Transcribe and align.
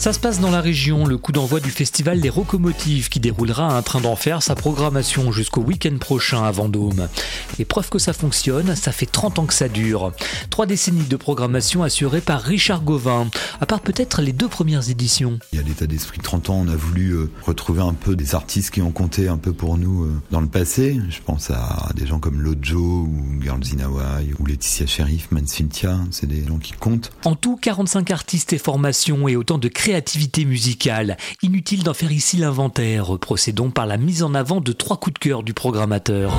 Ça 0.00 0.14
se 0.14 0.18
passe 0.18 0.40
dans 0.40 0.50
la 0.50 0.62
région, 0.62 1.04
le 1.04 1.18
coup 1.18 1.30
d'envoi 1.30 1.60
du 1.60 1.70
festival 1.70 2.20
Les 2.20 2.30
Rocomotives 2.30 3.10
qui 3.10 3.20
déroulera 3.20 3.68
à 3.68 3.74
un 3.74 3.82
train 3.82 4.00
d'enfer 4.00 4.42
sa 4.42 4.54
programmation 4.54 5.30
jusqu'au 5.30 5.60
week-end 5.60 5.98
prochain 6.00 6.42
à 6.42 6.50
Vendôme. 6.50 7.06
Et 7.58 7.66
preuve 7.66 7.90
que 7.90 7.98
ça 7.98 8.14
fonctionne, 8.14 8.74
ça 8.76 8.92
fait 8.92 9.04
30 9.04 9.40
ans 9.40 9.44
que 9.44 9.52
ça 9.52 9.68
dure. 9.68 10.12
Trois 10.48 10.64
décennies 10.64 11.04
de 11.04 11.16
programmation 11.16 11.82
assurée 11.82 12.22
par 12.22 12.40
Richard 12.40 12.80
Gauvin, 12.80 13.28
à 13.60 13.66
part 13.66 13.80
peut-être 13.80 14.22
les 14.22 14.32
deux 14.32 14.48
premières 14.48 14.88
éditions. 14.88 15.38
Il 15.52 15.58
y 15.58 15.62
a 15.62 15.64
l'état 15.66 15.86
d'esprit 15.86 16.18
30 16.18 16.48
ans, 16.48 16.64
on 16.66 16.68
a 16.68 16.76
voulu 16.76 17.10
euh, 17.10 17.30
retrouver 17.42 17.82
un 17.82 17.92
peu 17.92 18.16
des 18.16 18.34
artistes 18.34 18.70
qui 18.70 18.80
ont 18.80 18.92
compté 18.92 19.28
un 19.28 19.36
peu 19.36 19.52
pour 19.52 19.76
nous 19.76 20.04
euh, 20.04 20.18
dans 20.30 20.40
le 20.40 20.48
passé. 20.48 20.98
Je 21.10 21.20
pense 21.20 21.50
à 21.50 21.90
des 21.94 22.06
gens 22.06 22.20
comme 22.20 22.40
Lojo 22.40 22.78
ou 22.78 23.42
Girls 23.42 23.64
in 23.76 23.84
Hawaii 23.84 24.32
ou 24.38 24.46
Laetitia 24.46 24.86
Sheriff, 24.86 25.30
Man 25.30 25.46
Cynthia, 25.46 25.98
c'est 26.10 26.26
des 26.26 26.46
gens 26.46 26.56
qui 26.56 26.72
comptent. 26.72 27.12
En 27.26 27.34
tout, 27.34 27.58
45 27.60 28.10
artistes 28.12 28.54
et 28.54 28.58
formations 28.58 29.28
et 29.28 29.36
autant 29.36 29.58
de 29.58 29.68
créativité 29.90 30.44
musicale. 30.44 31.16
Inutile 31.42 31.82
d'en 31.82 31.94
faire 31.94 32.12
ici 32.12 32.36
l'inventaire. 32.36 33.18
Procédons 33.18 33.70
par 33.70 33.86
la 33.86 33.96
mise 33.96 34.22
en 34.22 34.34
avant 34.34 34.60
de 34.60 34.70
trois 34.70 34.98
coups 34.98 35.14
de 35.14 35.18
cœur 35.18 35.42
du 35.42 35.52
programmateur. 35.52 36.32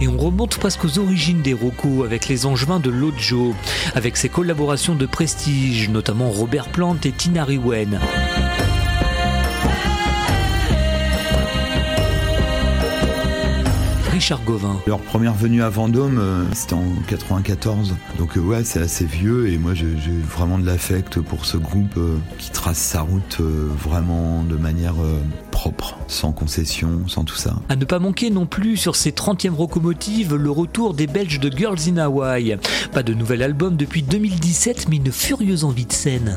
Et 0.00 0.06
on 0.06 0.16
remonte 0.16 0.58
presque 0.58 0.84
aux 0.84 1.00
origines 1.00 1.42
des 1.42 1.54
Rocco 1.54 2.04
avec 2.04 2.28
les 2.28 2.46
Angevins 2.46 2.78
de 2.78 2.90
Lojo, 2.90 3.52
avec 3.96 4.16
ses 4.16 4.28
collaborations 4.28 4.94
de 4.94 5.06
prestige, 5.06 5.88
notamment 5.88 6.30
Robert 6.30 6.68
Plant 6.68 6.96
et 7.02 7.10
Tina 7.10 7.44
Riwen. 7.44 7.98
Richard 14.30 14.44
Gauvin. 14.44 14.80
Leur 14.86 15.00
première 15.00 15.34
venue 15.34 15.60
à 15.60 15.68
Vendôme, 15.70 16.20
euh, 16.20 16.44
c'était 16.52 16.74
en 16.74 16.84
94. 17.08 17.96
Donc 18.16 18.36
euh, 18.36 18.40
ouais, 18.40 18.62
c'est 18.62 18.78
assez 18.78 19.04
vieux 19.04 19.48
et 19.48 19.58
moi 19.58 19.74
j'ai 19.74 19.88
vraiment 20.24 20.56
de 20.56 20.64
l'affect 20.64 21.20
pour 21.20 21.46
ce 21.46 21.56
groupe 21.56 21.96
euh, 21.96 22.16
qui 22.38 22.52
trace 22.52 22.78
sa 22.78 23.00
route 23.00 23.40
vraiment 23.40 24.44
de 24.44 24.54
manière 24.54 24.94
propre, 25.50 25.98
sans 26.06 26.30
concession, 26.30 27.08
sans 27.08 27.24
tout 27.24 27.34
ça. 27.34 27.56
À 27.68 27.74
ne 27.74 27.84
pas 27.84 27.98
manquer 27.98 28.30
non 28.30 28.46
plus 28.46 28.76
sur 28.76 28.94
ces 28.94 29.10
30e 29.10 29.58
locomotives 29.58 30.36
le 30.36 30.50
retour 30.52 30.94
des 30.94 31.08
Belges 31.08 31.40
de 31.40 31.50
Girls 31.50 31.88
in 31.88 31.96
Hawaii. 31.96 32.56
Pas 32.92 33.02
de 33.02 33.14
nouvel 33.14 33.42
album 33.42 33.76
depuis 33.76 34.04
2017 34.04 34.86
mais 34.90 34.96
une 34.98 35.10
furieuse 35.10 35.64
envie 35.64 35.86
de 35.86 35.92
scène. 35.92 36.36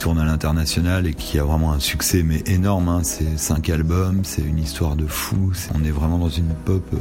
Tourne 0.00 0.18
à 0.18 0.24
l'international 0.24 1.06
et 1.06 1.12
qui 1.12 1.38
a 1.38 1.44
vraiment 1.44 1.72
un 1.72 1.78
succès 1.78 2.22
mais 2.22 2.42
énorme. 2.46 2.88
hein. 2.88 3.00
C'est 3.02 3.38
cinq 3.38 3.68
albums, 3.68 4.22
c'est 4.24 4.40
une 4.40 4.58
histoire 4.58 4.96
de 4.96 5.06
fou. 5.06 5.52
On 5.74 5.84
est 5.84 5.90
vraiment 5.90 6.16
dans 6.16 6.30
une 6.30 6.48
pop 6.64 6.82
euh, 6.94 6.96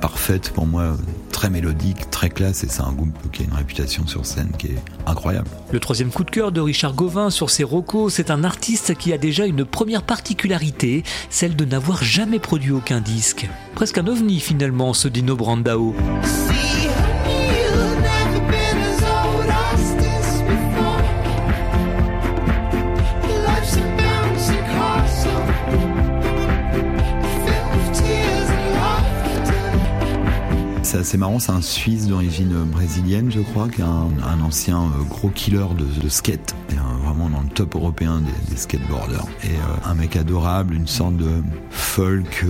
parfaite 0.00 0.50
pour 0.50 0.66
moi, 0.66 0.82
euh, 0.82 0.94
très 1.30 1.48
mélodique, 1.48 2.10
très 2.10 2.28
classe 2.28 2.64
et 2.64 2.68
c'est 2.68 2.82
un 2.82 2.90
groupe 2.90 3.14
qui 3.32 3.42
a 3.42 3.44
une 3.46 3.54
réputation 3.54 4.04
sur 4.08 4.26
scène 4.26 4.50
qui 4.58 4.66
est 4.66 4.82
incroyable. 5.06 5.46
Le 5.70 5.78
troisième 5.78 6.10
coup 6.10 6.24
de 6.24 6.30
cœur 6.30 6.50
de 6.50 6.60
Richard 6.60 6.94
Gauvin 6.94 7.30
sur 7.30 7.50
ses 7.50 7.62
rocos, 7.62 8.10
c'est 8.10 8.32
un 8.32 8.42
artiste 8.42 8.96
qui 8.96 9.12
a 9.12 9.18
déjà 9.18 9.46
une 9.46 9.64
première 9.64 10.02
particularité, 10.02 11.04
celle 11.30 11.54
de 11.54 11.64
n'avoir 11.64 12.02
jamais 12.02 12.40
produit 12.40 12.72
aucun 12.72 13.00
disque. 13.00 13.48
Presque 13.76 13.98
un 13.98 14.08
ovni 14.08 14.40
finalement, 14.40 14.92
ce 14.92 15.06
Dino 15.06 15.36
Brandao. 15.36 15.94
C'est 30.90 30.98
assez 30.98 31.18
marrant, 31.18 31.38
c'est 31.38 31.52
un 31.52 31.62
Suisse 31.62 32.08
d'origine 32.08 32.52
brésilienne, 32.64 33.30
je 33.30 33.38
crois, 33.38 33.68
qui 33.68 33.80
est 33.80 33.84
un, 33.84 34.40
ancien 34.42 34.80
euh, 34.80 35.04
gros 35.08 35.28
killer 35.28 35.66
de, 35.78 36.08
skate, 36.08 36.56
et, 36.68 36.72
euh, 36.72 36.78
vraiment 37.04 37.30
dans 37.30 37.42
le 37.42 37.48
top 37.48 37.76
européen 37.76 38.20
des, 38.48 38.56
skateboarders. 38.56 39.24
Et 39.44 39.50
euh, 39.50 39.88
un 39.88 39.94
mec 39.94 40.16
adorable, 40.16 40.74
une 40.74 40.88
sorte 40.88 41.16
de 41.16 41.44
folk 41.70 42.44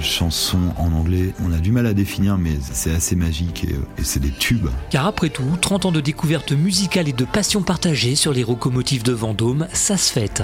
chanson 0.00 0.60
en 0.78 0.92
anglais. 0.92 1.34
On 1.44 1.52
a 1.52 1.58
du 1.58 1.72
mal 1.72 1.84
à 1.84 1.92
définir, 1.92 2.38
mais 2.38 2.56
c'est 2.62 2.94
assez 2.94 3.16
magique 3.16 3.64
et, 3.64 3.74
et 4.00 4.04
c'est 4.04 4.20
des 4.20 4.32
tubes. 4.32 4.68
Car 4.88 5.06
après 5.06 5.28
tout, 5.28 5.44
30 5.60 5.84
ans 5.84 5.92
de 5.92 6.00
découverte 6.00 6.52
musicale 6.52 7.10
et 7.10 7.12
de 7.12 7.26
passion 7.26 7.60
partagée 7.60 8.14
sur 8.14 8.32
les 8.32 8.44
locomotives 8.44 9.02
de 9.02 9.12
Vendôme, 9.12 9.68
ça 9.74 9.98
se 9.98 10.10
fête. 10.10 10.42